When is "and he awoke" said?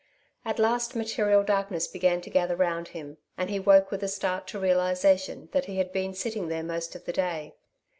3.37-3.91